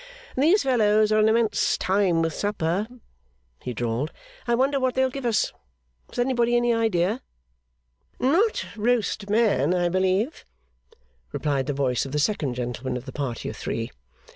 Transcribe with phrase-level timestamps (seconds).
[0.35, 2.87] 'These fellows are an immense time with supper,'
[3.61, 4.11] he drawled.
[4.47, 5.53] 'I wonder what they'll give us!
[6.09, 7.21] Has anybody any idea?'
[8.17, 10.43] 'Not roast man, I believe,'
[11.31, 13.91] replied the voice of the second gentleman of the party of three.